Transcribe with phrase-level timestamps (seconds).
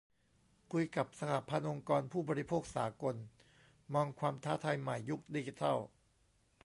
[0.71, 3.15] คุยกับ 'สหพันธ์องค์กรผู้บริโภคสากล'
[3.93, 5.77] มองความท้าทายใหม่ยุคดิจิทัล